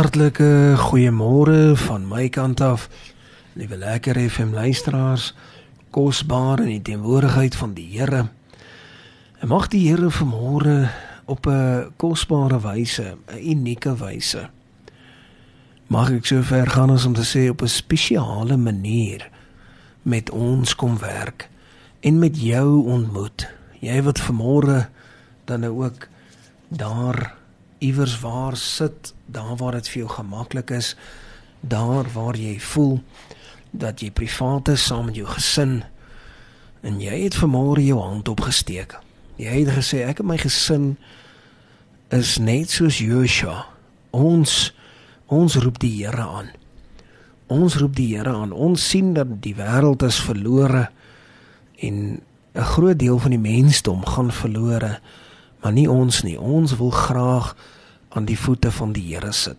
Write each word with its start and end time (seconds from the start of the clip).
Hartlike 0.00 0.78
goeiemôre 0.80 1.76
van 1.76 2.06
my 2.08 2.30
kant 2.32 2.60
af. 2.64 2.86
Liewe 3.52 3.76
lekker 3.76 4.16
FM 4.30 4.54
luisteraars, 4.56 5.34
kosbaar 5.92 6.62
in 6.64 6.70
die 6.70 6.82
teenwoordigheid 6.88 7.52
van 7.58 7.74
die 7.76 7.84
Here. 7.98 8.22
En 9.44 9.50
mag 9.52 9.68
die 9.68 9.82
Here 9.90 10.08
vanmôre 10.08 10.88
op 11.28 11.46
'n 11.46 11.92
kosbare 12.00 12.60
wyse, 12.60 13.16
'n 13.28 13.42
unieke 13.52 13.92
wyse. 13.96 14.48
Mag 15.86 16.10
ek 16.10 16.26
so 16.26 16.42
ver 16.42 16.70
gaan 16.70 16.90
as 16.90 17.04
om 17.04 17.12
te 17.12 17.26
sê 17.26 17.50
op 17.50 17.62
'n 17.62 17.68
spesiale 17.68 18.56
manier 18.56 19.28
met 20.02 20.30
ons 20.30 20.74
kom 20.74 20.98
werk 20.98 21.48
en 22.00 22.18
met 22.18 22.40
jou 22.40 22.88
ontmoet. 22.88 23.48
Jy 23.80 24.02
wat 24.02 24.20
vanmôre 24.20 24.88
dan 25.44 25.60
nou 25.60 25.84
ook 25.84 26.08
daar 26.68 27.34
iewers 27.78 28.20
waar 28.20 28.56
sit, 28.56 29.14
daar 29.32 29.56
waar 29.56 29.78
dit 29.78 29.88
vir 29.88 30.02
jou 30.02 30.10
gemaklik 30.10 30.70
is, 30.70 30.94
daar 31.60 32.08
waar 32.14 32.36
jy 32.36 32.58
voel 32.60 33.00
dat 33.70 34.00
jy 34.00 34.10
privaat 34.10 34.68
is 34.68 34.86
saam 34.86 35.10
met 35.10 35.18
jou 35.18 35.28
gesin 35.30 35.82
en 36.82 37.00
jy 37.00 37.22
het 37.26 37.36
vanmôre 37.36 37.84
jou 37.84 38.00
hand 38.00 38.28
opgesteek. 38.28 38.96
Jy 39.40 39.62
het 39.62 39.74
gesê 39.76 40.02
ek 40.08 40.22
en 40.22 40.30
my 40.32 40.38
gesin 40.40 40.94
is 42.10 42.38
net 42.42 42.72
soos 42.72 42.98
Joshua. 42.98 43.66
Ons 44.10 44.72
ons 45.30 45.54
roep 45.62 45.78
die 45.78 45.92
Here 46.00 46.24
aan. 46.24 46.48
Ons 47.46 47.76
roep 47.78 47.94
die 47.94 48.08
Here 48.16 48.32
aan. 48.34 48.52
Ons 48.52 48.88
sien 48.90 49.12
dat 49.14 49.38
die 49.44 49.54
wêreld 49.54 50.02
is 50.02 50.18
verlore 50.18 50.88
en 51.78 52.20
'n 52.54 52.70
groot 52.74 52.98
deel 52.98 53.18
van 53.18 53.30
die 53.30 53.38
mensdom 53.38 54.04
gaan 54.04 54.32
verlore 54.32 54.98
maar 55.60 55.72
nie 55.72 55.88
ons 55.90 56.22
nie. 56.22 56.38
Ons 56.40 56.76
wil 56.76 56.90
graag 56.90 57.52
aan 58.10 58.26
die 58.26 58.38
voete 58.38 58.70
van 58.74 58.92
die 58.92 59.04
Here 59.14 59.32
sit. 59.32 59.58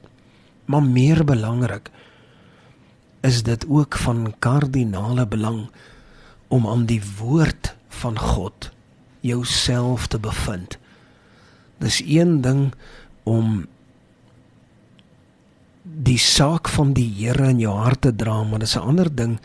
Maar 0.65 0.83
meer 0.83 1.23
belangrik 1.25 1.89
is 3.21 3.43
dit 3.43 3.65
ook 3.69 3.97
van 3.97 4.33
kardinale 4.39 5.27
belang 5.27 5.69
om 6.47 6.67
aan 6.67 6.85
die 6.85 7.01
woord 7.17 7.75
van 8.01 8.19
God 8.19 8.71
jouself 9.19 10.07
te 10.07 10.19
bevind. 10.19 10.77
Dis 11.77 12.01
een 12.05 12.41
ding 12.41 12.73
om 13.23 13.65
die 15.83 16.17
saak 16.17 16.69
van 16.69 16.93
die 16.93 17.07
Here 17.17 17.49
in 17.49 17.59
jou 17.59 17.75
hart 17.77 18.01
te 18.01 18.15
dra, 18.15 18.43
maar 18.43 18.59
dis 18.59 18.75
'n 18.75 18.87
ander 18.93 19.15
ding 19.15 19.39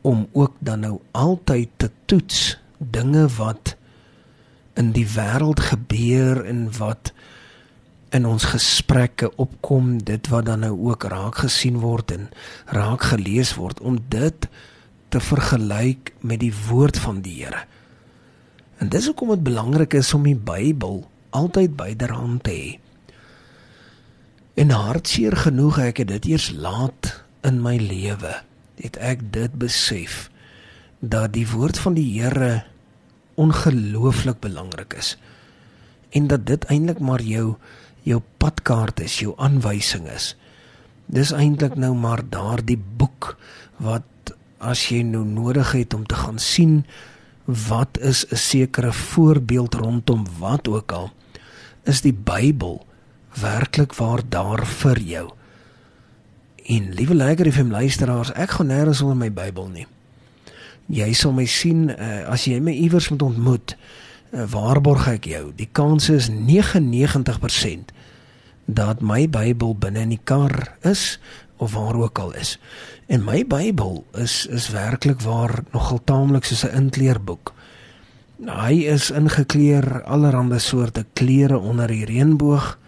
om 0.00 0.28
ook 0.32 0.54
dan 0.58 0.80
nou 0.80 1.00
altyd 1.10 1.68
te 1.76 1.90
toets 2.04 2.58
dinge 2.78 3.28
wat 3.28 3.76
in 4.74 4.92
die 4.92 5.06
wêreld 5.06 5.60
gebeur 5.60 6.44
en 6.44 6.68
wat 6.78 7.12
in 8.14 8.26
ons 8.26 8.44
gesprekke 8.52 9.30
opkom 9.36 9.98
dit 10.04 10.30
wat 10.32 10.46
dan 10.48 10.64
nou 10.64 10.72
ook 10.90 11.04
raak 11.12 11.42
gesien 11.44 11.80
word 11.82 12.12
en 12.14 12.28
raak 12.72 13.10
gelees 13.10 13.54
word 13.58 13.80
om 13.80 13.98
dit 14.08 14.48
te 15.12 15.20
vergelyk 15.20 16.12
met 16.20 16.40
die 16.40 16.52
woord 16.68 16.98
van 17.00 17.20
die 17.24 17.38
Here. 17.42 17.64
En 18.78 18.88
dis 18.88 19.06
hoekom 19.10 19.34
dit 19.34 19.42
belangrik 19.42 19.96
is 19.98 20.12
om 20.14 20.24
die 20.28 20.36
Bybel 20.36 21.02
altyd 21.36 21.76
byderhand 21.76 22.44
te 22.46 22.54
hê. 22.54 22.68
En 24.58 24.72
hartseer 24.74 25.36
genoeg 25.36 25.78
ek 25.82 26.02
het 26.02 26.12
dit 26.14 26.32
eers 26.32 26.50
laat 26.54 27.12
in 27.46 27.60
my 27.62 27.76
lewe 27.80 28.40
het 28.78 28.98
ek 29.02 29.24
dit 29.34 29.52
besef 29.58 30.28
dat 31.00 31.32
die 31.34 31.46
woord 31.50 31.78
van 31.78 31.94
die 31.98 32.08
Here 32.18 32.64
ongelooflik 33.38 34.40
belangrik 34.42 34.96
is 34.98 35.16
en 36.10 36.26
dat 36.26 36.46
dit 36.46 36.64
eintlik 36.72 36.98
maar 37.04 37.22
jou 37.22 37.56
jou 38.02 38.20
padkaart 38.38 39.00
is, 39.00 39.20
jou 39.20 39.34
aanwysing 39.36 40.08
is. 40.12 40.34
Dis 41.06 41.32
eintlik 41.32 41.76
nou 41.76 41.94
maar 41.96 42.22
daardie 42.30 42.78
boek 42.78 43.36
wat 43.82 44.34
as 44.58 44.88
jy 44.90 45.02
nou 45.06 45.24
nodig 45.24 45.72
het 45.72 45.94
om 45.94 46.06
te 46.06 46.18
gaan 46.18 46.38
sien 46.38 46.84
wat 47.46 47.98
is 47.98 48.26
'n 48.30 48.36
sekere 48.36 48.92
voorbeeld 48.92 49.74
rondom 49.74 50.26
wat 50.38 50.68
ook 50.68 50.92
al 50.92 51.10
is 51.84 52.00
die 52.00 52.12
Bybel 52.12 52.86
werklik 53.40 53.94
waar 53.94 54.20
daar 54.28 54.66
vir 54.66 54.98
jou. 55.00 55.30
En 56.66 56.92
liewe 56.92 57.14
luisteraars, 57.14 57.70
luisteraars, 57.70 58.32
ek 58.32 58.50
gaan 58.50 58.66
nêrens 58.66 59.00
onder 59.00 59.16
my 59.16 59.32
Bybel 59.32 59.68
nie 59.68 59.86
jy 60.88 61.08
sal 61.16 61.34
my 61.36 61.44
sien 61.48 61.88
uh, 61.92 62.24
as 62.32 62.46
jy 62.48 62.58
my 62.64 62.72
iewers 62.72 63.10
moet 63.12 63.24
ontmoet 63.26 63.76
waarborg 64.30 65.06
ek 65.08 65.24
jou. 65.24 65.52
Die 65.56 65.68
kans 65.72 66.08
is 66.12 66.28
99% 66.30 67.92
dat 68.68 69.00
my 69.00 69.24
Bybel 69.28 69.72
binne 69.80 70.04
in 70.04 70.12
die 70.12 70.24
kar 70.24 70.76
is 70.84 71.16
of 71.56 71.72
waar 71.72 71.96
ook 71.96 72.18
al 72.18 72.34
is. 72.36 72.58
En 73.06 73.24
my 73.24 73.40
Bybel 73.46 74.04
is 74.12 74.46
is 74.46 74.68
werklik 74.70 75.20
waar 75.24 75.64
nogal 75.72 76.00
taamlik 76.04 76.44
soos 76.44 76.64
'n 76.64 76.76
inkleerboek. 76.76 77.54
Hy 78.46 78.86
is 78.86 79.10
ingekleer 79.10 80.02
allerlei 80.02 80.58
soorte 80.58 81.06
kleure 81.12 81.58
onder 81.58 81.88
die 81.88 82.04
reënboog 82.04 82.78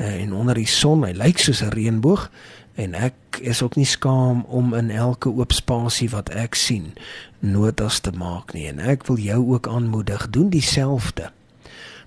uh, 0.00 0.22
en 0.22 0.32
onder 0.32 0.54
die 0.54 0.66
son. 0.66 1.04
Hy 1.04 1.12
lyk 1.12 1.38
soos 1.38 1.62
'n 1.62 1.72
reënboog 1.72 2.30
en 2.76 2.94
ek 2.94 3.40
is 3.40 3.62
ook 3.64 3.76
nie 3.76 3.88
skaam 3.88 4.44
om 4.48 4.74
in 4.76 4.90
elke 4.90 5.32
oop 5.32 5.52
spasie 5.56 6.08
wat 6.12 6.28
ek 6.36 6.54
sien 6.54 6.92
notas 7.40 8.00
te 8.04 8.12
maak 8.12 8.52
nie. 8.52 8.66
En 8.68 8.80
ek 8.80 9.06
wil 9.08 9.20
jou 9.20 9.40
ook 9.54 9.68
aanmoedig 9.68 10.28
doen 10.30 10.50
dieselfde. 10.52 11.30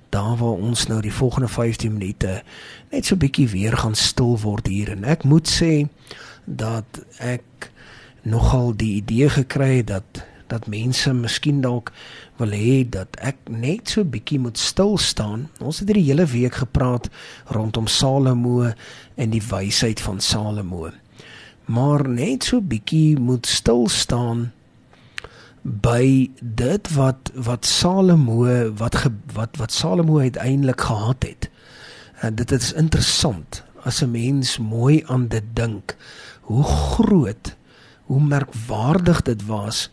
Daar 0.09 0.37
waar 0.37 0.61
ons 0.61 0.87
nou 0.89 1.01
die 1.01 1.13
volgende 1.13 1.49
15 1.49 1.93
minute 1.93 2.41
net 2.93 3.05
so 3.05 3.17
bietjie 3.17 3.49
weer 3.49 3.77
gaan 3.77 3.97
stil 3.97 4.37
word 4.41 4.69
hier. 4.69 4.93
En 4.93 5.05
ek 5.05 5.25
moet 5.25 5.49
sê 5.49 5.87
dat 6.45 7.01
ek 7.17 7.71
nogal 8.21 8.73
die 8.77 8.95
idee 9.01 9.29
gekry 9.29 9.81
het 9.81 9.87
dat 9.93 10.23
dat 10.49 10.67
mense 10.67 11.13
miskien 11.13 11.61
dalk 11.61 11.91
wil 12.39 12.53
hê 12.55 12.83
dat 12.89 13.17
ek 13.21 13.49
net 13.49 13.93
so 13.93 14.03
bietjie 14.03 14.39
moet 14.39 14.57
stil 14.57 14.97
staan. 14.97 15.47
Ons 15.59 15.81
het 15.81 15.91
hierdie 15.91 16.09
hele 16.09 16.25
week 16.29 16.61
gepraat 16.61 17.09
rondom 17.53 17.87
Salomo 17.87 18.71
en 19.15 19.35
die 19.35 19.43
wysheid 19.49 20.01
van 20.01 20.19
Salomo. 20.19 20.89
Maar 21.69 22.07
net 22.09 22.49
so 22.49 22.61
bietjie 22.61 23.19
moet 23.19 23.45
stil 23.47 23.87
staan 23.93 24.49
by 25.63 26.29
dit 26.41 26.91
wat 26.95 27.31
wat 27.35 27.65
Salomo 27.67 28.45
wat 28.79 28.95
ge, 29.03 29.11
wat 29.33 29.57
wat 29.61 29.71
Salomo 29.71 30.19
uiteindelik 30.19 30.81
gehad 30.81 31.23
het. 31.23 31.49
En 32.21 32.35
dit 32.35 32.51
is 32.51 32.73
interessant 32.73 33.63
as 33.83 34.01
'n 34.01 34.11
mens 34.11 34.57
mooi 34.57 35.03
aan 35.07 35.27
dit 35.27 35.43
dink 35.53 35.95
hoe 36.41 36.63
groot 36.63 37.55
hoe 38.09 38.21
merkwaardig 38.21 39.21
dit 39.21 39.45
was 39.45 39.89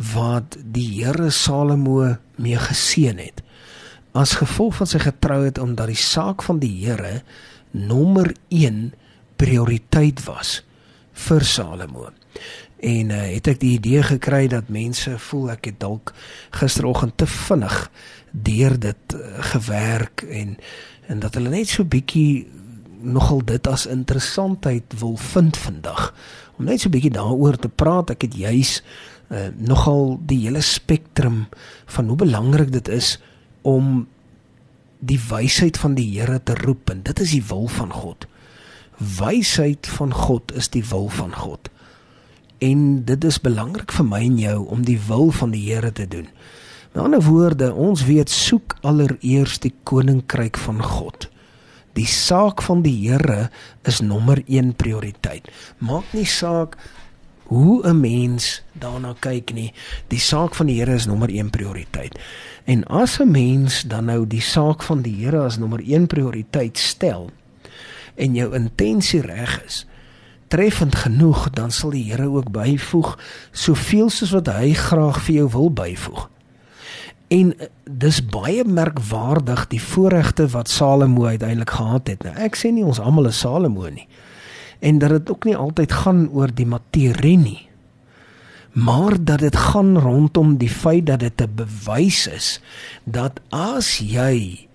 wat 0.00 0.56
die 0.64 1.02
Here 1.02 1.30
Salomo 1.30 2.16
mee 2.40 2.58
geseën 2.58 3.18
het. 3.20 3.42
As 4.16 4.38
gevolg 4.40 4.80
van 4.80 4.88
sy 4.88 5.02
getrouheid 5.02 5.60
omdat 5.60 5.92
die 5.92 6.00
saak 6.00 6.42
van 6.42 6.58
die 6.62 6.72
Here 6.80 7.20
nommer 7.70 8.32
1 8.48 8.90
prioriteit 9.36 10.24
was 10.24 10.60
vir 11.28 11.44
Salomo. 11.44 12.08
En 12.80 13.12
uh, 13.12 13.20
het 13.34 13.50
ek 13.52 13.60
die 13.60 13.74
idee 13.76 14.02
gekry 14.08 14.46
dat 14.48 14.72
mense 14.72 15.18
voel 15.28 15.52
ek 15.52 15.68
het 15.68 15.80
dalk 15.82 16.14
gisteroggend 16.56 17.18
te 17.20 17.28
vinnig 17.28 17.76
deur 18.30 18.78
dit 18.80 19.16
uh, 19.16 19.42
gewerk 19.52 20.24
en 20.24 20.56
en 21.10 21.18
dat 21.20 21.34
hulle 21.34 21.50
net 21.50 21.68
so 21.68 21.84
bietjie 21.84 22.46
nogal 23.02 23.40
dit 23.44 23.66
as 23.66 23.88
interessantheid 23.90 24.94
wil 25.00 25.16
vind 25.16 25.56
vandag 25.58 26.12
om 26.56 26.68
net 26.68 26.80
so 26.80 26.92
bietjie 26.92 27.12
daaroor 27.12 27.58
te 27.58 27.68
praat 27.68 28.14
ek 28.14 28.28
het 28.28 28.36
juis 28.38 28.76
uh, 29.30 29.48
nogal 29.56 30.18
die 30.26 30.42
hele 30.44 30.62
spektrum 30.62 31.46
van 31.86 32.08
hoe 32.10 32.16
belangrik 32.16 32.72
dit 32.74 32.88
is 32.88 33.16
om 33.62 34.06
die 35.00 35.20
wysheid 35.30 35.78
van 35.80 35.94
die 35.96 36.08
Here 36.12 36.40
te 36.42 36.54
roep 36.60 36.90
en 36.92 37.02
dit 37.06 37.20
is 37.20 37.34
die 37.38 37.44
wil 37.48 37.68
van 37.72 37.92
God. 37.92 38.26
Wysheid 38.98 39.88
van 39.88 40.12
God 40.12 40.52
is 40.52 40.68
die 40.68 40.84
wil 40.90 41.08
van 41.08 41.32
God. 41.32 41.70
En 42.60 43.04
dit 43.08 43.24
is 43.24 43.40
belangrik 43.40 43.92
vir 43.96 44.04
my 44.04 44.20
en 44.26 44.38
jou 44.38 44.58
om 44.68 44.84
die 44.84 44.98
wil 45.08 45.30
van 45.32 45.54
die 45.56 45.64
Here 45.70 45.92
te 45.92 46.08
doen. 46.08 46.28
Met 46.92 47.04
ander 47.04 47.22
woorde, 47.22 47.70
ons 47.72 48.04
weet 48.04 48.30
soek 48.30 48.76
allereers 48.82 49.60
die 49.62 49.72
koninkryk 49.88 50.58
van 50.58 50.82
God. 50.82 51.30
Die 51.96 52.06
saak 52.06 52.62
van 52.66 52.82
die 52.82 52.96
Here 53.06 53.48
is 53.88 54.02
nommer 54.04 54.42
1 54.46 54.74
prioriteit. 54.78 55.48
Maak 55.78 56.12
nie 56.12 56.26
saak 56.28 56.76
hoe 57.50 57.82
'n 57.86 58.00
mens 58.00 58.62
daarna 58.72 59.14
kyk 59.18 59.52
nie. 59.52 59.72
Die 60.06 60.18
saak 60.18 60.54
van 60.54 60.66
die 60.66 60.78
Here 60.78 60.94
is 60.94 61.06
nommer 61.06 61.28
1 61.28 61.50
prioriteit. 61.50 62.18
En 62.64 62.84
as 62.84 63.18
'n 63.18 63.30
mens 63.30 63.82
dan 63.82 64.04
nou 64.04 64.26
die 64.26 64.40
saak 64.40 64.82
van 64.82 65.02
die 65.02 65.24
Here 65.24 65.42
as 65.42 65.58
nommer 65.58 65.80
1 65.82 66.06
prioriteit 66.06 66.78
stel 66.78 67.30
en 68.14 68.34
jou 68.34 68.54
intensie 68.54 69.20
reg 69.20 69.64
is, 69.64 69.86
treffend 70.48 70.94
genoeg, 70.94 71.50
dan 71.50 71.70
sal 71.70 71.90
die 71.90 72.12
Here 72.12 72.28
ook 72.28 72.50
byvoeg 72.50 73.18
soveel 73.50 74.10
soos 74.10 74.30
wat 74.30 74.46
hy 74.46 74.72
graag 74.72 75.22
vir 75.22 75.34
jou 75.34 75.48
wil 75.50 75.70
byvoeg. 75.70 76.28
En 77.28 77.58
eh, 77.58 77.66
dis 77.84 78.26
baie 78.26 78.64
merkwaardig 78.64 79.66
die 79.66 79.82
voorregte 79.82 80.48
wat 80.48 80.68
Salomo 80.68 81.24
uiteindelik 81.24 81.70
gehad 81.70 82.06
het. 82.06 82.22
Nou 82.22 82.34
ek 82.36 82.56
sê 82.56 82.70
nie 82.70 82.84
ons 82.84 83.00
almal 83.00 83.26
is 83.26 83.38
Salomo 83.38 83.88
nie. 83.88 84.06
En 84.80 84.98
dat 84.98 85.10
dit 85.10 85.30
ook 85.30 85.44
nie 85.44 85.56
altyd 85.56 85.92
gaan 85.92 86.28
oor 86.32 86.52
die 86.54 86.66
materie 86.66 87.36
nie. 87.38 87.68
Maar 88.72 89.16
dat 89.24 89.38
dit 89.38 89.56
gaan 89.56 89.98
rondom 89.98 90.56
die 90.56 90.70
feit 90.70 91.06
dat 91.06 91.20
dit 91.20 91.40
'n 91.40 91.54
bewys 91.54 92.26
is 92.26 92.60
dat 93.04 93.40
as 93.50 93.98
jy 93.98 94.68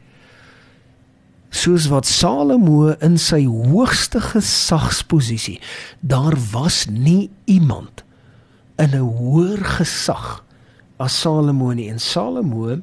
soos 1.56 1.88
wat 1.88 2.06
Salomo 2.06 2.92
in 3.00 3.16
sy 3.22 3.46
hoogste 3.48 4.20
gesagsposisie 4.22 5.60
daar 6.00 6.36
was 6.52 6.86
nie 6.92 7.30
iemand 7.46 8.04
in 8.76 8.92
'n 8.92 9.08
hoër 9.20 9.64
gesag 9.80 10.44
as 10.98 11.20
Salomo 11.22 11.72
nie 11.72 11.90
en 11.90 12.00
Salomo 12.00 12.82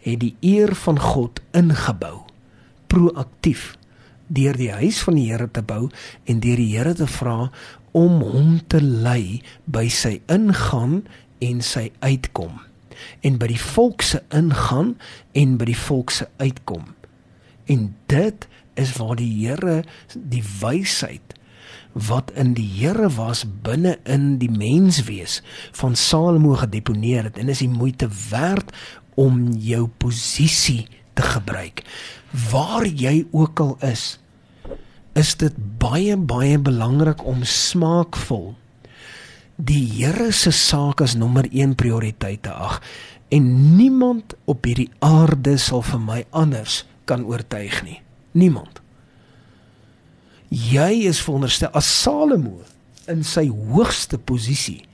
het 0.00 0.20
die 0.20 0.36
eer 0.40 0.74
van 0.74 0.98
God 0.98 1.40
ingebou 1.52 2.22
proaktief 2.86 3.76
deur 4.28 4.56
die 4.56 4.70
huis 4.72 5.00
van 5.04 5.18
die 5.18 5.28
Here 5.30 5.48
te 5.50 5.62
bou 5.62 5.88
en 6.28 6.40
deur 6.44 6.60
die 6.60 6.70
Here 6.76 6.94
te 6.94 7.08
vra 7.18 7.50
om 7.96 8.20
hom 8.22 8.58
te 8.68 8.80
lei 8.82 9.40
by 9.64 9.86
sy 9.92 10.18
ingaan 10.30 11.02
en 11.44 11.62
sy 11.64 11.88
uitkom. 12.04 12.60
En 13.22 13.38
by 13.38 13.48
die 13.52 13.62
volk 13.62 14.02
se 14.02 14.20
ingaan 14.34 14.96
en 15.38 15.56
by 15.58 15.70
die 15.70 15.80
volk 15.86 16.12
se 16.14 16.28
uitkom. 16.42 16.94
En 17.70 17.92
dit 18.10 18.48
is 18.78 18.94
waar 18.98 19.16
die 19.18 19.32
Here 19.40 19.82
die 20.14 20.44
wysheid 20.60 21.34
wat 21.92 22.30
in 22.38 22.52
die 22.54 22.68
Here 22.78 23.08
was 23.16 23.44
binne 23.64 23.96
in 24.06 24.36
die 24.38 24.50
menswees 24.50 25.40
van 25.76 25.96
Salomo 25.96 26.54
gedeponeer 26.60 27.30
het. 27.30 27.38
En 27.38 27.48
is 27.48 27.62
die 27.64 27.72
moeite 27.72 28.08
werd 28.30 28.70
om 29.18 29.48
jou 29.58 29.88
posisie 29.98 30.86
te 31.18 31.26
gebruik. 31.26 31.82
Waar 32.50 32.86
jy 32.86 33.26
ook 33.34 33.60
al 33.60 33.76
is 33.90 34.16
is 35.18 35.34
dit 35.34 35.54
baie 35.82 36.14
baie 36.14 36.58
belangrik 36.62 37.24
om 37.26 37.40
smaakvol 37.42 38.52
die 39.58 39.82
Here 39.96 40.30
se 40.30 40.52
saak 40.54 41.02
as 41.02 41.16
nommer 41.18 41.48
1 41.50 41.74
prioriteit 41.74 42.44
te 42.46 42.52
ag. 42.54 42.78
En 43.34 43.76
niemand 43.76 44.36
op 44.46 44.64
hierdie 44.64 44.92
aarde 45.02 45.56
sal 45.58 45.82
vir 45.82 46.00
my 46.00 46.20
anders 46.30 46.84
kan 47.10 47.26
oortuig 47.26 47.82
nie. 47.82 47.98
Niemand. 48.38 48.78
Jy 50.54 51.08
is 51.10 51.18
veronderstel 51.24 51.74
as 51.76 51.88
Salomo 51.90 52.62
in 53.10 53.24
sy 53.26 53.48
hoogste 53.50 54.20
posisie 54.20 54.84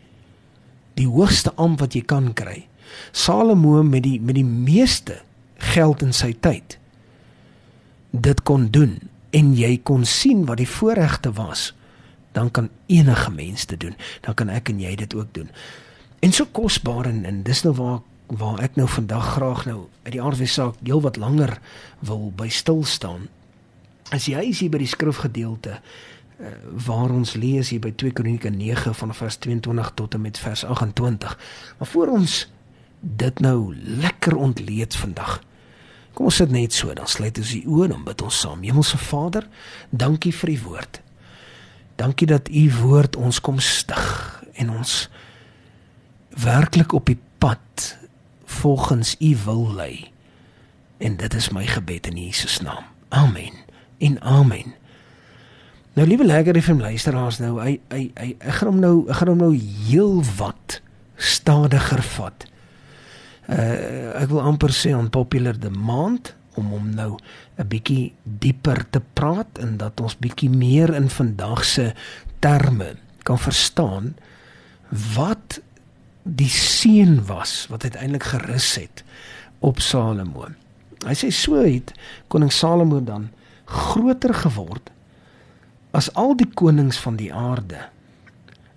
die 0.98 1.06
hoogste 1.10 1.52
amp 1.60 1.82
wat 1.82 1.94
jy 1.98 2.04
kan 2.06 2.30
kry 2.38 2.62
Salomo 3.14 3.82
met 3.82 4.04
die 4.06 4.18
met 4.22 4.38
die 4.38 4.46
meeste 4.46 5.20
geld 5.72 6.02
in 6.02 6.12
sy 6.12 6.32
tyd 6.46 6.78
dit 8.10 8.42
kon 8.42 8.68
doen 8.70 8.98
en 9.34 9.54
jy 9.58 9.76
kon 9.82 10.04
sien 10.06 10.44
wat 10.48 10.60
die 10.62 10.70
voorregte 10.70 11.32
was 11.38 11.72
dan 12.34 12.50
kan 12.50 12.70
enige 12.86 13.30
mens 13.30 13.66
dit 13.66 13.80
doen 13.80 13.96
dan 14.26 14.34
kan 14.34 14.50
ek 14.50 14.70
en 14.70 14.82
jy 14.82 14.94
dit 15.04 15.14
ook 15.14 15.30
doen 15.34 15.50
en 16.20 16.32
so 16.32 16.46
kosbaar 16.52 17.10
en, 17.10 17.24
en 17.24 17.42
dis 17.46 17.64
nou 17.66 17.74
waar 17.78 18.02
waar 18.26 18.60
ek 18.64 18.78
nou 18.80 18.86
vandag 18.88 19.34
graag 19.36 19.66
nou 19.68 19.80
uit 20.06 20.14
die 20.16 20.22
aardse 20.22 20.46
saak 20.48 20.78
heel 20.82 21.02
wat 21.04 21.18
langer 21.20 21.58
wil 22.00 22.30
by 22.36 22.48
stil 22.48 22.84
staan 22.88 23.28
As 24.12 24.26
jy 24.28 24.42
is 24.50 24.60
hier 24.60 24.72
by 24.72 24.80
die 24.82 24.90
skrifgedeelte 24.90 25.78
uh, 25.78 26.50
waar 26.86 27.12
ons 27.14 27.34
lees 27.40 27.70
hier 27.72 27.80
by 27.84 27.94
2 27.96 28.12
Kronieke 28.18 28.52
9 28.52 28.92
van 28.98 29.14
vers 29.16 29.38
22 29.40 29.92
tot 29.96 30.16
en 30.16 30.24
met 30.26 30.38
vers 30.38 30.64
28. 30.64 31.38
Maar 31.78 31.90
voor 31.94 32.12
ons 32.18 32.36
dit 33.00 33.40
nou 33.44 33.74
lekker 34.04 34.36
ontleed 34.36 34.96
vandag. 34.96 35.40
Kom 36.14 36.30
ons 36.30 36.36
sit 36.38 36.52
net 36.54 36.72
so, 36.72 36.94
dan 36.94 37.10
sluit 37.10 37.38
ons 37.38 37.54
die 37.56 37.64
oë 37.66 37.90
en 37.90 38.04
bid 38.06 38.22
ons 38.22 38.40
saam. 38.44 38.62
Hemelse 38.62 38.98
Vader, 39.02 39.48
dankie 39.90 40.32
vir 40.34 40.54
u 40.54 40.58
woord. 40.68 41.00
Dankie 41.98 42.28
dat 42.30 42.48
u 42.50 42.64
woord 42.82 43.16
ons 43.16 43.40
kom 43.42 43.58
stig 43.62 44.06
en 44.54 44.70
ons 44.70 44.94
werklik 46.42 46.94
op 46.94 47.10
die 47.10 47.18
pad 47.42 47.96
volgens 48.62 49.16
u 49.18 49.34
wil 49.44 49.66
lei. 49.74 50.10
En 51.02 51.18
dit 51.18 51.34
is 51.34 51.50
my 51.50 51.66
gebed 51.66 52.06
in 52.06 52.18
Jesus 52.26 52.60
naam. 52.62 52.86
Amen 53.08 53.62
en 53.98 54.20
amen. 54.20 54.74
Nou 55.94 56.06
liewe 56.08 56.24
lekker 56.26 56.58
FM 56.62 56.80
luisteraars 56.82 57.38
nou, 57.38 57.58
hy 57.62 57.76
hy 57.92 58.08
hy 58.18 58.32
ek 58.38 58.58
gaan 58.58 58.72
hom 58.72 58.80
nou 58.82 58.94
ek 59.06 59.20
gaan 59.20 59.30
hom 59.30 59.42
nou 59.44 59.52
heel 59.54 60.18
wat 60.38 60.80
stadiger 61.14 62.02
vat. 62.16 62.46
Uh 63.48 64.22
ek 64.22 64.30
wil 64.30 64.40
amper 64.40 64.72
sê 64.72 64.94
on 64.96 65.10
popular 65.12 65.58
demand 65.58 66.34
om 66.56 66.70
hom 66.70 66.90
nou 66.94 67.18
'n 67.58 67.68
bietjie 67.68 68.14
dieper 68.22 68.84
te 68.90 69.00
praat 69.12 69.58
en 69.58 69.76
dat 69.76 70.00
ons 70.00 70.16
bietjie 70.16 70.50
meer 70.50 70.94
in 70.94 71.10
vandag 71.10 71.64
se 71.64 71.92
terme 72.38 72.96
kan 73.22 73.38
verstaan 73.38 74.14
wat 75.16 75.60
die 76.22 76.48
seën 76.48 77.26
was 77.26 77.66
wat 77.68 77.82
uiteindelik 77.82 78.22
gerus 78.22 78.74
het 78.74 79.04
op 79.58 79.80
Salomo. 79.80 80.48
Hy 81.04 81.14
sê 81.14 81.30
so 81.30 81.60
het 81.60 81.92
koning 82.28 82.52
Salomo 82.52 83.00
dan 83.04 83.30
groter 83.64 84.34
geword 84.34 84.90
as 85.90 86.10
al 86.14 86.34
die 86.36 86.48
konings 86.54 86.98
van 86.98 87.16
die 87.16 87.32
aarde 87.32 87.88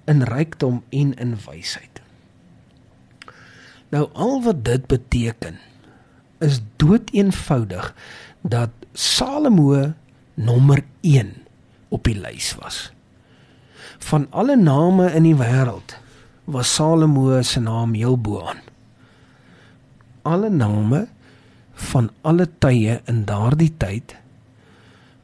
in 0.07 0.23
rykdom 0.23 0.83
en 0.89 1.13
in 1.13 1.35
wysheid. 1.45 1.96
Nou 3.89 4.09
al 4.13 4.41
wat 4.43 4.65
dit 4.65 4.85
beteken 4.85 5.59
is 6.43 6.59
doeteenvoudig 6.75 7.93
dat 8.41 8.69
Salomo 8.93 9.93
nommer 10.33 10.83
1 11.01 11.33
op 11.89 12.03
die 12.03 12.17
lys 12.19 12.55
was. 12.59 12.91
Van 13.97 14.27
alle 14.29 14.55
name 14.55 15.11
in 15.11 15.25
die 15.25 15.37
wêreld 15.37 15.97
was 16.45 16.73
Salomo 16.73 17.41
se 17.41 17.59
naam 17.59 17.93
heel 17.93 18.17
bo 18.17 18.41
aan. 18.45 18.61
Alle 20.21 20.49
name 20.49 21.07
van 21.73 22.09
alle 22.21 22.47
tye 22.59 23.01
in 23.05 23.25
daardie 23.25 23.73
tyd 23.77 24.15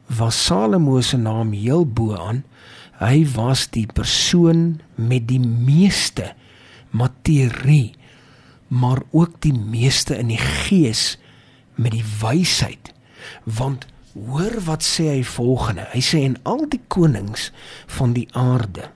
was 0.08 0.46
Salomo 0.46 1.02
se 1.02 1.18
naam 1.18 1.52
heel 1.52 1.86
bo 1.86 2.16
aan. 2.16 2.44
Hy 3.00 3.24
was 3.36 3.68
die 3.74 3.86
persoon 3.86 4.82
met 4.96 5.28
die 5.28 5.42
meeste 5.42 6.34
materie, 6.92 7.94
maar 8.74 9.04
ook 9.12 9.38
die 9.46 9.54
meeste 9.54 10.18
in 10.18 10.32
die 10.34 10.42
gees 10.42 11.18
met 11.78 11.94
die 11.94 12.06
wysheid. 12.22 12.94
Want 13.44 13.86
hoor 14.14 14.56
wat 14.66 14.86
sê 14.86 15.10
hy 15.12 15.24
volgende. 15.26 15.86
Hy 15.94 16.02
sê 16.02 16.24
en 16.26 16.40
al 16.50 16.66
die 16.70 16.82
konings 16.88 17.52
van 17.98 18.16
die 18.18 18.28
aarde. 18.38 18.90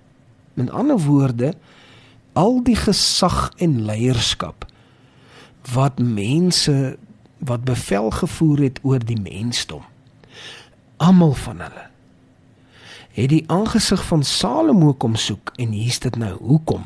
Met 0.57 0.73
ander 0.73 0.99
woorde, 1.05 1.53
al 2.37 2.61
die 2.63 2.77
gesag 2.77 3.51
en 3.57 3.81
leierskap 3.85 4.65
wat 5.73 5.99
mense 5.99 6.97
wat 7.37 7.65
bevel 7.67 8.09
gevoer 8.13 8.61
het 8.67 8.79
oor 8.83 9.03
die 9.03 9.19
mensdom 9.21 9.85
almal 11.01 11.33
van 11.33 11.63
hulle 11.65 11.85
het 13.17 13.31
die 13.33 13.43
aangesig 13.53 14.03
van 14.05 14.23
Salomo 14.23 14.93
kom 14.93 15.17
soek 15.17 15.51
en 15.57 15.73
hier's 15.73 15.99
dit 16.05 16.15
nou 16.21 16.35
hoekom 16.37 16.85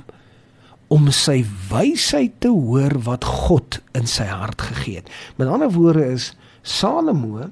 om 0.92 1.08
sy 1.16 1.40
wysheid 1.70 2.34
te 2.44 2.52
hoor 2.52 2.98
wat 3.06 3.24
God 3.24 3.80
in 3.96 4.10
sy 4.10 4.28
hart 4.28 4.62
gegee 4.72 5.00
het. 5.00 5.12
Met 5.40 5.48
ander 5.48 5.72
woorde 5.72 6.04
is 6.12 6.34
Salomo 6.68 7.48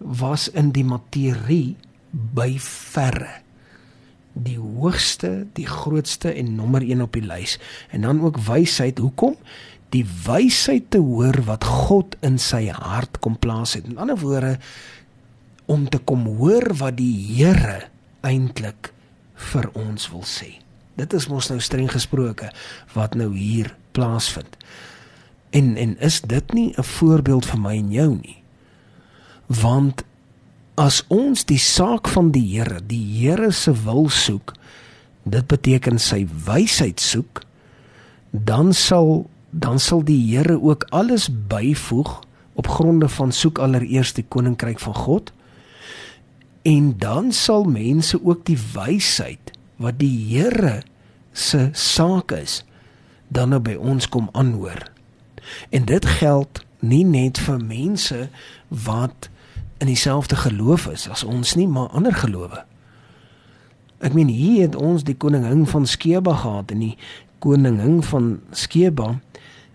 was 0.00 0.48
in 0.56 0.72
die 0.74 0.84
materie 0.84 1.76
by 2.10 2.56
verre. 2.60 3.38
Die 4.34 4.58
hoogste 4.58 5.46
die 5.54 5.66
grootste 5.68 6.32
en 6.32 6.56
nommer 6.58 6.82
1 6.82 7.04
op 7.04 7.14
die 7.14 7.24
lys. 7.26 7.58
En 7.94 8.06
dan 8.06 8.22
ook 8.24 8.40
wysheid. 8.46 8.98
Hoekom? 8.98 9.36
Die 9.94 10.04
wysheid 10.26 10.90
te 10.90 10.98
hoor 11.02 11.38
wat 11.46 11.66
God 11.66 12.16
in 12.26 12.38
sy 12.38 12.66
hart 12.70 13.20
kom 13.22 13.38
plaas 13.38 13.76
het. 13.78 13.86
In 13.90 13.98
ander 13.98 14.18
woorde, 14.18 14.56
om 15.70 15.86
te 15.90 15.98
kom 16.02 16.26
hoor 16.38 16.72
wat 16.82 16.98
die 16.98 17.14
Here 17.36 17.84
eintlik 18.26 18.90
vir 19.50 19.70
ons 19.78 20.10
wil 20.10 20.26
sê. 20.26 20.58
Dit 21.00 21.16
is 21.16 21.30
mos 21.32 21.48
nou 21.48 21.58
streng 21.64 21.88
gesproke 21.88 22.50
wat 22.92 23.16
nou 23.16 23.30
hier 23.32 23.72
plaasvind. 23.96 24.56
En 25.56 25.74
en 25.80 25.96
is 25.98 26.20
dit 26.20 26.52
nie 26.52 26.74
'n 26.76 26.82
voorbeeld 26.82 27.46
vir 27.46 27.60
my 27.60 27.74
en 27.76 27.90
jou 27.90 28.10
nie? 28.20 28.42
Want 29.46 30.04
as 30.74 31.04
ons 31.08 31.44
die 31.44 31.58
saak 31.58 32.08
van 32.08 32.30
die 32.30 32.56
Here, 32.56 32.80
die 32.86 33.04
Here 33.18 33.50
se 33.52 33.72
wil 33.72 34.08
soek, 34.08 34.54
dit 35.22 35.46
beteken 35.46 35.98
sy 35.98 36.26
wysheid 36.44 37.00
soek, 37.00 37.42
dan 38.30 38.72
sal 38.72 39.28
dan 39.50 39.78
sal 39.78 40.04
die 40.04 40.36
Here 40.36 40.62
ook 40.62 40.86
alles 40.90 41.28
byvoeg 41.48 42.20
op 42.54 42.66
gronde 42.66 43.08
van 43.08 43.32
soek 43.32 43.58
allereerst 43.58 44.14
die 44.14 44.24
koninkryk 44.28 44.78
van 44.78 44.94
God 44.94 45.32
En 46.62 46.94
dan 46.98 47.32
sal 47.32 47.64
mense 47.64 48.24
ook 48.24 48.44
die 48.44 48.58
wysheid 48.72 49.52
wat 49.80 49.98
die 50.00 50.12
Here 50.28 50.82
se 51.32 51.68
saak 51.72 52.34
is 52.36 52.60
dan 53.30 53.54
nou 53.54 53.60
by 53.62 53.76
ons 53.78 54.08
kom 54.10 54.28
aanhoor. 54.32 54.90
En 55.70 55.86
dit 55.86 56.06
geld 56.20 56.62
nie 56.80 57.04
net 57.06 57.38
vir 57.38 57.60
mense 57.62 58.26
wat 58.68 59.30
in 59.80 59.88
dieselfde 59.88 60.36
geloof 60.36 60.88
is 60.90 61.06
as 61.08 61.24
ons 61.24 61.54
nie, 61.56 61.68
maar 61.68 61.88
ander 61.96 62.14
gelowe. 62.14 62.64
Ek 64.00 64.16
meen 64.16 64.28
hier 64.32 64.66
het 64.66 64.76
ons 64.76 65.04
die 65.04 65.16
koningin 65.16 65.66
van 65.68 65.86
Skeba 65.88 66.34
gehad 66.42 66.72
en 66.74 66.84
die 66.84 66.96
koningin 67.40 68.00
van 68.04 68.40
Skeba 68.52 69.14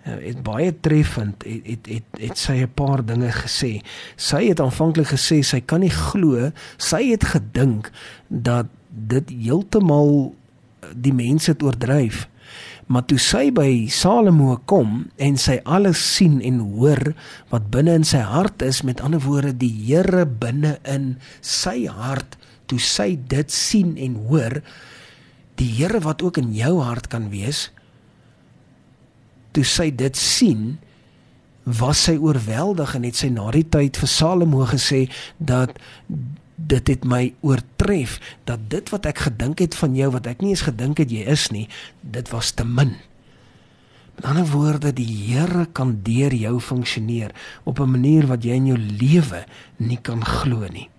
het 0.05 0.41
baie 0.45 0.69
treffend 0.85 1.43
het 1.47 1.65
het 1.65 1.87
het, 1.89 2.19
het 2.19 2.37
sy 2.37 2.61
'n 2.61 2.73
paar 2.73 3.05
dinge 3.05 3.31
gesê. 3.31 3.81
Sy 4.15 4.47
het 4.47 4.59
aanvanklik 4.59 5.07
gesê 5.07 5.41
sy 5.41 5.59
kan 5.59 5.79
nie 5.79 5.89
glo, 5.89 6.51
sy 6.77 7.09
het 7.09 7.23
gedink 7.23 7.91
dat 8.27 8.67
dit 8.89 9.29
heeltemal 9.29 10.35
die 10.93 11.13
mense 11.13 11.51
het 11.51 11.63
oordryf. 11.63 12.27
Maar 12.85 13.05
toe 13.05 13.17
sy 13.17 13.49
by 13.51 13.87
Salomo 13.89 14.59
kom 14.65 15.07
en 15.17 15.37
sy 15.41 15.57
alles 15.65 16.15
sien 16.15 16.37
en 16.41 16.59
hoor 16.59 17.15
wat 17.49 17.71
binne 17.73 17.95
in 17.97 18.03
sy 18.03 18.21
hart 18.21 18.61
is, 18.61 18.83
met 18.83 19.01
ander 19.01 19.19
woorde 19.19 19.57
die 19.57 19.73
Here 19.87 20.25
binne 20.25 20.77
in 20.83 21.15
sy 21.41 21.87
hart, 21.89 22.37
toe 22.69 22.79
sy 22.79 23.15
dit 23.27 23.51
sien 23.51 23.97
en 23.97 24.15
hoor, 24.29 24.61
die 25.57 25.71
Here 25.79 25.99
wat 25.99 26.21
ook 26.21 26.37
in 26.37 26.53
jou 26.53 26.81
hart 26.83 27.07
kan 27.07 27.31
wees, 27.33 27.71
toe 29.55 29.65
sy 29.67 29.89
dit 29.95 30.19
sien, 30.19 30.75
was 31.65 32.03
sy 32.05 32.17
oorweldig 32.21 32.93
en 32.97 33.07
het 33.07 33.17
sy 33.17 33.31
na 33.33 33.47
die 33.55 33.65
tyd 33.65 33.97
vir 33.97 34.11
Salomo 34.11 34.67
gesê 34.69 35.05
dat 35.41 35.73
dit 36.55 36.87
het 36.87 37.03
my 37.03 37.33
oortref 37.43 38.19
dat 38.47 38.69
dit 38.71 38.91
wat 38.93 39.09
ek 39.09 39.25
gedink 39.27 39.63
het 39.63 39.75
van 39.75 39.97
jou 39.97 40.11
wat 40.13 40.29
ek 40.29 40.43
nie 40.43 40.53
eens 40.53 40.67
gedink 40.67 41.01
het 41.01 41.11
jy 41.11 41.25
is 41.27 41.49
nie, 41.51 41.65
dit 42.01 42.29
was 42.31 42.53
te 42.55 42.63
min. 42.63 42.95
Met 44.15 44.27
ander 44.29 44.47
woorde, 44.47 44.93
die 44.95 45.09
Here 45.09 45.65
kan 45.75 45.97
deur 46.05 46.31
jou 46.33 46.59
funksioneer 46.63 47.33
op 47.65 47.79
'n 47.79 47.91
manier 47.91 48.27
wat 48.27 48.43
jy 48.43 48.55
in 48.55 48.67
jou 48.67 48.77
lewe 48.77 49.45
nie 49.77 49.99
kan 50.01 50.23
glo 50.23 50.67
nie. 50.71 50.89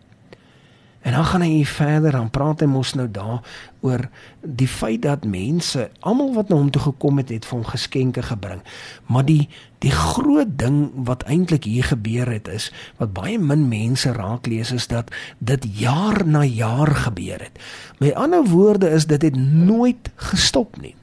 En 1.06 1.12
dan 1.12 1.24
gaan 1.24 1.40
hy 1.40 1.64
verder 1.64 2.16
dan 2.16 2.30
praat 2.34 2.64
hy 2.64 2.66
mos 2.66 2.96
nou 2.98 3.06
daar 3.06 3.44
oor 3.86 4.08
die 4.42 4.66
feit 4.66 5.04
dat 5.04 5.22
mense 5.22 5.84
almal 6.02 6.32
wat 6.34 6.50
na 6.50 6.58
hom 6.58 6.72
toe 6.74 6.82
gekom 6.82 7.20
het 7.22 7.30
het 7.30 7.46
vir 7.46 7.60
hom 7.60 7.68
geskenke 7.68 8.24
gebring. 8.26 8.64
Maar 9.06 9.22
die 9.28 9.46
die 9.84 9.92
groot 9.94 10.56
ding 10.58 10.90
wat 11.06 11.22
eintlik 11.30 11.68
hier 11.68 11.86
gebeur 11.86 12.26
het 12.32 12.48
is 12.50 12.72
wat 12.98 13.14
baie 13.14 13.38
min 13.38 13.68
mense 13.70 14.10
raak 14.16 14.50
lees 14.50 14.72
is 14.74 14.88
dat 14.90 15.14
dit 15.38 15.68
jaar 15.78 16.24
na 16.26 16.42
jaar 16.42 16.90
gebeur 17.06 17.38
het. 17.38 17.60
Met 18.02 18.18
ander 18.18 18.42
woorde 18.50 18.90
is 18.90 19.06
dit 19.06 19.22
het 19.22 19.36
nooit 19.38 20.10
gestop 20.16 20.74
nie. 20.82 20.96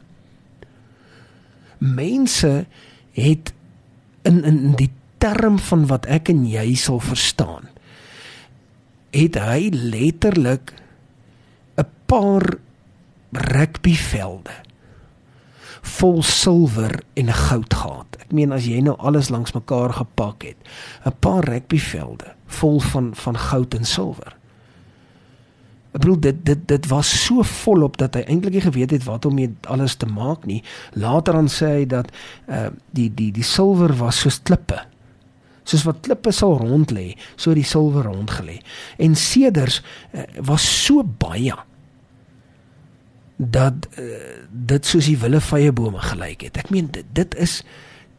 Mense 1.80 2.66
het 3.16 3.54
in 4.28 4.44
in 4.44 4.76
die 4.76 4.92
term 5.24 5.60
van 5.60 5.88
wat 5.88 6.10
ek 6.12 6.28
en 6.34 6.44
jy 6.44 6.74
sal 6.76 7.00
verstaan 7.00 7.72
het 9.14 9.38
hy 9.38 9.70
letterlik 9.72 10.74
'n 11.78 11.88
paar 12.06 12.58
rugbyvelde 13.32 14.56
vol 15.84 16.24
silwer 16.24 17.02
en 17.14 17.28
goud 17.34 17.74
gehad. 17.74 18.18
Ek 18.24 18.32
meen 18.32 18.52
as 18.56 18.66
jy 18.66 18.80
nou 18.82 18.96
alles 18.98 19.30
langs 19.30 19.54
mekaar 19.54 19.94
gepak 19.94 20.44
het, 20.44 20.58
'n 21.06 21.16
paar 21.20 21.44
rugbyvelde 21.44 22.34
vol 22.46 22.80
van 22.80 23.16
van 23.16 23.38
goud 23.38 23.74
en 23.74 23.86
silwer. 23.86 24.36
Ek 25.94 26.02
bedoel 26.02 26.20
dit 26.20 26.46
dit 26.46 26.68
dit 26.68 26.88
was 26.88 27.26
so 27.26 27.44
volop 27.44 27.98
dat 27.98 28.14
hy 28.14 28.22
eintlik 28.22 28.54
nie 28.54 28.62
geweet 28.62 28.92
het 28.92 29.04
wat 29.04 29.26
om 29.26 29.36
mee 29.36 29.54
alles 29.62 29.96
te 29.96 30.06
maak 30.06 30.46
nie. 30.46 30.64
Later 30.94 31.34
dan 31.34 31.48
sê 31.48 31.66
hy 31.66 31.86
dat 31.86 32.10
uh 32.48 32.68
die 32.92 33.14
die 33.14 33.32
die 33.32 33.44
silwer 33.44 33.94
was 33.98 34.20
soos 34.20 34.42
klippe 34.42 34.82
soos 35.64 35.86
wat 35.88 36.02
klippe 36.06 36.32
sal 36.36 36.58
rond 36.60 36.92
lê, 36.92 37.14
so 37.36 37.56
die 37.56 37.68
silwer 37.68 38.08
rond 38.10 38.32
gelê. 38.32 38.60
En 39.02 39.16
seders 39.16 39.82
uh, 40.12 40.26
was 40.44 40.66
so 40.86 41.04
baie 41.04 41.56
dat 43.38 43.88
uh, 44.00 44.10
dit 44.52 44.86
soos 44.86 45.08
die 45.10 45.18
wille 45.20 45.42
vye 45.44 45.72
bome 45.76 46.02
gelyk 46.04 46.48
het. 46.48 46.60
Ek 46.64 46.70
meen 46.74 46.92
dit, 46.94 47.08
dit 47.16 47.40
is 47.42 47.62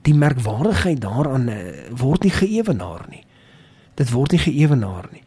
die 0.04 0.16
merkwaardigheid 0.16 1.00
daaraan 1.04 1.48
uh, 1.52 1.60
word 1.96 2.26
nie 2.26 2.34
geëwenaar 2.34 3.06
nie. 3.12 3.22
Dit 4.00 4.10
word 4.12 4.34
nie 4.34 4.42
geëwenaar 4.42 5.08
nie. 5.12 5.22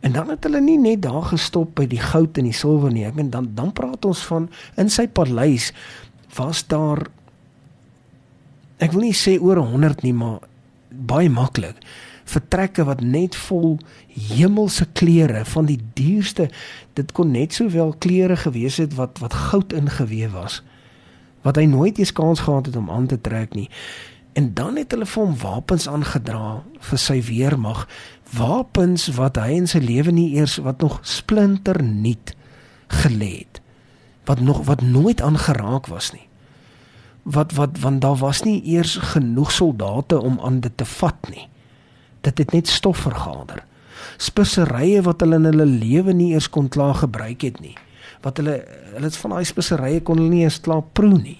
En 0.00 0.12
dan 0.16 0.32
het 0.32 0.44
hulle 0.48 0.60
nie 0.64 0.78
net 0.80 1.02
daar 1.04 1.28
gestop 1.28 1.74
by 1.76 1.84
die 1.88 2.00
goud 2.00 2.38
en 2.40 2.48
die 2.48 2.56
silwer 2.56 2.92
nie. 2.92 3.04
Ek 3.08 3.16
meen 3.18 3.30
dan 3.32 3.50
dan 3.56 3.72
praat 3.76 4.04
ons 4.08 4.22
van 4.28 4.48
in 4.80 4.92
sy 4.92 5.06
paleis 5.08 5.70
was 6.36 6.62
daar 6.70 7.04
ek 8.80 8.94
wil 8.94 9.04
nie 9.04 9.16
sê 9.16 9.36
oor 9.36 9.60
100 9.60 10.06
nie, 10.06 10.14
maar 10.16 10.40
baie 10.90 11.30
maklik. 11.30 11.78
Vertrekke 12.24 12.84
wat 12.84 13.00
net 13.00 13.36
vol 13.36 13.78
hemelse 14.30 14.86
klere 14.92 15.44
van 15.44 15.66
die 15.66 15.80
duurste 15.94 16.50
dit 16.98 17.12
kon 17.12 17.30
net 17.34 17.54
sowel 17.56 17.94
klere 17.98 18.36
gewees 18.36 18.76
het 18.82 18.94
wat 18.94 19.18
wat 19.18 19.34
goud 19.50 19.72
ingewewe 19.72 20.30
was 20.34 20.60
wat 21.40 21.56
hy 21.56 21.64
nooit 21.64 21.98
eens 21.98 22.12
kans 22.12 22.42
gehad 22.44 22.66
het 22.68 22.76
om 22.76 22.90
aan 22.90 23.06
te 23.06 23.16
trek 23.20 23.54
nie. 23.56 23.70
En 24.32 24.54
dan 24.54 24.76
het 24.76 24.92
hulle 24.92 25.06
vir 25.08 25.22
hom 25.24 25.36
wapens 25.40 25.88
aangedra 25.88 26.60
vir 26.90 27.00
sy 27.00 27.16
weermag 27.24 27.86
wapens 28.36 29.08
wat 29.16 29.40
hy 29.40 29.56
in 29.58 29.66
sy 29.70 29.80
lewe 29.82 30.12
nie 30.14 30.34
eers 30.36 30.58
wat 30.62 30.84
nog 30.84 31.00
splinter 31.02 31.82
nuut 31.82 32.34
gelê 33.02 33.32
het 33.42 33.60
wat 34.28 34.40
nog 34.40 34.62
wat 34.68 34.82
nooit 34.82 35.22
aangeraak 35.22 35.88
was 35.90 36.12
nie 36.14 36.29
wat 37.30 37.52
wat 37.58 37.78
want 37.82 38.00
daar 38.02 38.16
was 38.20 38.42
nie 38.42 38.60
eers 38.74 38.96
genoeg 39.12 39.52
soldate 39.52 40.20
om 40.20 40.40
aan 40.40 40.60
dit 40.60 40.76
te 40.76 40.84
vat 40.84 41.30
nie. 41.30 41.46
Dit 42.20 42.38
het 42.38 42.52
net 42.52 42.68
stof 42.68 43.04
vergader. 43.06 43.64
Speserye 44.16 45.02
wat 45.02 45.20
hulle 45.24 45.38
in 45.40 45.48
hulle 45.50 45.66
lewe 45.66 46.12
nie 46.16 46.32
eers 46.32 46.50
kon 46.50 46.68
klaar 46.68 46.94
gebruik 46.94 47.42
het 47.46 47.60
nie. 47.60 47.76
Wat 48.24 48.40
hulle 48.40 48.60
hulle 48.94 49.06
het 49.06 49.16
van 49.22 49.36
daai 49.36 49.44
speserye 49.48 50.02
kon 50.02 50.18
hulle 50.20 50.32
nie 50.32 50.44
eens 50.44 50.60
klaar 50.60 50.82
proe 50.92 51.16
nie. 51.18 51.38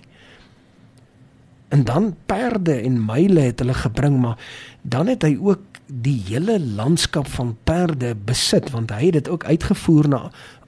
En 1.71 1.85
dan 1.87 2.15
perde 2.27 2.81
en 2.83 2.99
myle 3.07 3.41
het 3.41 3.61
hulle 3.63 3.75
gebring, 3.75 4.17
maar 4.19 4.39
dan 4.83 5.07
het 5.07 5.23
hy 5.23 5.37
ook 5.39 5.61
die 5.87 6.19
hele 6.29 6.59
landskap 6.61 7.27
van 7.31 7.57
perde 7.67 8.15
besit 8.15 8.71
want 8.71 8.91
hy 8.95 9.11
het 9.11 9.19
dit 9.19 9.29
ook 9.29 9.45
uitgevoer 9.45 10.09
na 10.09 10.21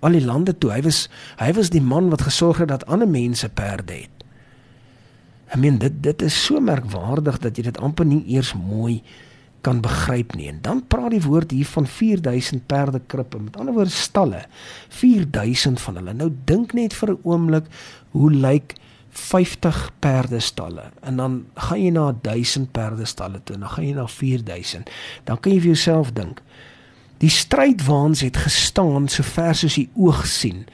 al 0.03 0.19
die 0.19 0.25
lande 0.25 0.55
toe. 0.59 0.73
Hy 0.75 0.83
was 0.83 1.07
hy 1.39 1.53
was 1.55 1.71
die 1.71 1.83
man 1.83 2.11
wat 2.11 2.27
gesorg 2.27 2.63
het 2.63 2.71
dat 2.75 2.87
ander 2.87 3.09
mense 3.09 3.49
perde 3.49 4.03
het. 4.05 4.22
Ek 5.53 5.61
meen 5.61 5.77
dit 5.79 6.01
dit 6.01 6.23
is 6.25 6.37
so 6.47 6.61
merkwaardig 6.65 7.39
dat 7.43 7.59
jy 7.59 7.69
dit 7.69 7.81
amper 7.85 8.09
nie 8.09 8.23
eers 8.33 8.55
mooi 8.57 9.03
kan 9.63 9.83
begryp 9.85 10.35
nie. 10.35 10.49
En 10.51 10.59
dan 10.65 10.81
praat 10.91 11.13
die 11.15 11.23
woord 11.23 11.53
hier 11.55 11.69
van 11.71 11.87
4000 11.87 12.65
perde 12.67 13.01
krippe, 13.07 13.39
met 13.39 13.57
ander 13.61 13.77
woorde 13.77 13.95
stalle. 13.95 14.47
4000 14.89 15.81
van 15.81 16.01
hulle. 16.01 16.15
Nou 16.19 16.31
dink 16.49 16.73
net 16.73 16.97
vir 16.97 17.13
'n 17.13 17.21
oomblik 17.23 17.69
hoe 18.11 18.31
lyk 18.31 18.75
50 19.13 19.91
perde 20.01 20.41
stalle 20.41 20.89
en 21.01 21.17
dan 21.17 21.45
gaan 21.55 21.83
jy 21.83 21.91
na 21.91 22.15
1000 22.23 22.71
perde 22.73 23.05
stalle 23.05 23.41
toe 23.45 23.59
dan 23.59 23.69
gaan 23.69 23.87
jy 23.87 23.95
na 23.95 24.07
4000. 24.07 24.91
Dan 25.25 25.41
kan 25.41 25.53
jy 25.53 25.59
vir 25.61 25.67
jouself 25.75 26.13
dink. 26.13 26.41
Die 27.19 27.31
strydwaans 27.31 28.21
het 28.21 28.37
gestaan 28.37 29.09
so 29.09 29.23
ver 29.23 29.55
soos 29.55 29.75
die 29.75 29.91
oog 29.95 30.27
sien. 30.27 30.65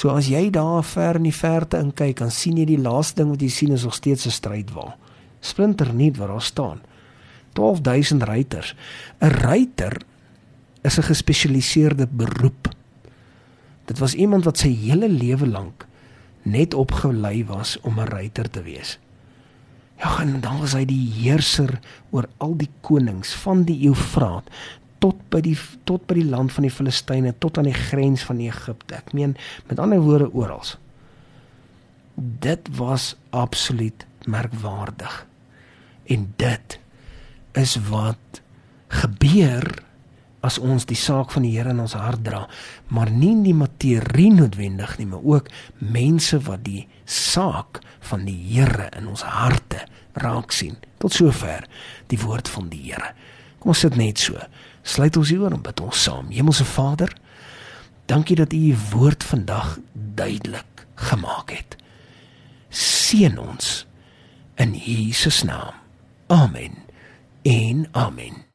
So 0.00 0.08
as 0.16 0.30
jy 0.32 0.46
daar 0.48 0.80
ver 0.86 1.18
in 1.18 1.26
die 1.28 1.34
verte 1.36 1.76
inkyk, 1.76 2.22
dan 2.22 2.30
sien 2.32 2.56
jy 2.56 2.64
die 2.70 2.80
laaste 2.80 3.20
ding 3.20 3.34
wat 3.34 3.42
jy 3.44 3.50
sien 3.52 3.74
is 3.76 3.84
nog 3.84 3.98
steeds 3.98 4.24
'n 4.26 4.32
strydwa. 4.32 4.96
Splinter 5.40 5.92
nie 5.92 6.12
waar 6.16 6.32
daar 6.32 6.42
staan. 6.42 6.80
12000 7.52 8.22
ruiters. 8.22 8.74
'n 9.20 9.28
Ruiter 9.28 10.00
is 10.82 10.96
'n 10.96 11.02
gespesialiseerde 11.02 12.06
beroep. 12.06 12.72
Dit 13.84 13.98
was 13.98 14.14
iemand 14.14 14.44
wat 14.44 14.58
sy 14.58 14.72
hele 14.72 15.08
lewe 15.08 15.46
lank 15.46 15.86
net 16.42 16.74
opgelei 16.74 17.44
was 17.44 17.78
om 17.80 18.00
'n 18.00 18.08
ruiter 18.08 18.50
te 18.50 18.62
wees. 18.62 18.98
Ja, 19.98 20.20
en 20.20 20.40
dan 20.40 20.60
was 20.60 20.72
hy 20.72 20.84
die 20.84 21.12
heerser 21.12 21.78
oor 22.10 22.28
al 22.38 22.56
die 22.56 22.70
konings 22.80 23.34
van 23.34 23.64
die 23.64 23.88
Eufraat 23.88 24.48
tot 25.00 25.18
by 25.32 25.40
die 25.44 25.56
tot 25.88 26.04
by 26.08 26.18
die 26.20 26.28
land 26.28 26.52
van 26.52 26.66
die 26.66 26.72
Filistyne 26.72 27.32
tot 27.40 27.58
aan 27.58 27.68
die 27.70 27.76
grens 27.76 28.24
van 28.28 28.40
Egipte. 28.44 29.00
Ek 29.00 29.14
meen 29.16 29.36
met 29.70 29.80
ander 29.80 30.02
woorde 30.04 30.30
oral. 30.36 30.64
Dit 32.14 32.68
was 32.76 33.14
absoluut 33.30 34.04
merkwaardig. 34.28 35.24
En 36.10 36.26
dit 36.36 36.78
is 37.56 37.76
wat 37.88 38.42
gebeur 38.90 39.64
as 40.44 40.56
ons 40.58 40.86
die 40.88 40.98
saak 40.98 41.32
van 41.34 41.44
die 41.44 41.52
Here 41.52 41.72
in 41.74 41.82
ons 41.82 41.96
hart 41.98 42.22
dra, 42.24 42.46
maar 42.88 43.10
nie 43.12 43.34
die 43.44 43.56
materie 43.56 44.30
noodwendig 44.32 44.96
nie, 44.98 45.08
maar 45.10 45.24
ook 45.24 45.50
mense 45.78 46.40
wat 46.46 46.64
die 46.64 46.86
saak 47.04 47.82
van 48.08 48.24
die 48.28 48.38
Here 48.54 48.88
in 48.96 49.10
ons 49.10 49.24
harte 49.26 49.84
raak 50.20 50.52
sien. 50.52 50.78
Tot 51.00 51.14
sover 51.14 51.66
die 52.08 52.18
woord 52.20 52.48
van 52.48 52.70
die 52.72 52.82
Here. 52.88 53.12
Kom 53.60 53.74
ons 53.74 53.84
sit 53.84 53.98
net 54.00 54.20
so. 54.20 54.40
Sluit 54.82 55.16
ons 55.16 55.28
hier 55.28 55.52
en 55.52 55.62
bid 55.62 55.80
ons 55.80 56.02
saam. 56.02 56.30
Hemelse 56.30 56.64
Vader, 56.64 57.12
dankie 58.06 58.36
dat 58.36 58.52
U 58.52 58.56
U 58.70 58.76
woord 58.90 59.24
vandag 59.24 59.78
duidelik 59.92 60.86
gemaak 60.94 61.50
het. 61.50 61.76
Seën 62.68 63.38
ons 63.38 63.86
in 64.54 64.74
Jesus 64.74 65.42
naam. 65.42 65.74
Amen. 66.26 66.76
En 67.42 67.88
amen. 67.92 68.49